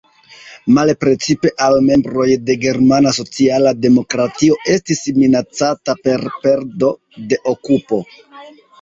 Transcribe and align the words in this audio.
Male 0.77 0.95
precipe 1.03 1.51
al 1.65 1.77
membroj 1.89 2.25
de 2.47 2.55
germana 2.65 3.13
sociala 3.19 3.75
demokratio 3.85 4.59
estis 4.79 5.05
minacata 5.21 5.99
per 6.05 6.29
perdo 6.43 6.95
de 7.33 7.45
okupo. 7.57 8.07